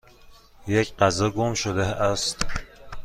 یک 0.67 0.95
غذا 0.95 1.29
گم 1.29 1.53
شده 1.53 1.85
است. 1.85 2.45